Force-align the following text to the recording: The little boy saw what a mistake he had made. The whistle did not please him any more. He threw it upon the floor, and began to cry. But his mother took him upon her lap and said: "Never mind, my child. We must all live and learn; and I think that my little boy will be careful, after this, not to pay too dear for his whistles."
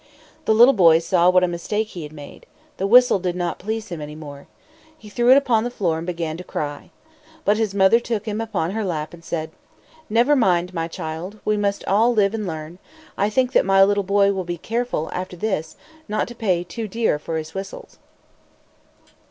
The 0.45 0.53
little 0.55 0.73
boy 0.73 0.97
saw 0.97 1.29
what 1.29 1.43
a 1.43 1.47
mistake 1.47 1.89
he 1.89 2.01
had 2.01 2.11
made. 2.11 2.47
The 2.77 2.87
whistle 2.87 3.19
did 3.19 3.35
not 3.35 3.59
please 3.59 3.89
him 3.89 4.01
any 4.01 4.15
more. 4.15 4.47
He 4.97 5.09
threw 5.09 5.29
it 5.29 5.37
upon 5.37 5.63
the 5.63 5.69
floor, 5.69 5.99
and 5.99 6.07
began 6.07 6.37
to 6.37 6.43
cry. 6.43 6.89
But 7.45 7.57
his 7.57 7.75
mother 7.75 7.99
took 7.99 8.25
him 8.25 8.41
upon 8.41 8.71
her 8.71 8.83
lap 8.83 9.13
and 9.13 9.23
said: 9.23 9.51
"Never 10.09 10.35
mind, 10.35 10.73
my 10.73 10.87
child. 10.87 11.39
We 11.45 11.55
must 11.55 11.85
all 11.85 12.15
live 12.15 12.33
and 12.33 12.47
learn; 12.47 12.79
and 12.79 12.79
I 13.15 13.29
think 13.29 13.51
that 13.51 13.63
my 13.63 13.83
little 13.83 14.01
boy 14.03 14.33
will 14.33 14.43
be 14.43 14.57
careful, 14.57 15.11
after 15.13 15.35
this, 15.37 15.75
not 16.07 16.27
to 16.29 16.33
pay 16.35 16.63
too 16.63 16.87
dear 16.87 17.19
for 17.19 17.37
his 17.37 17.53
whistles." 17.53 17.99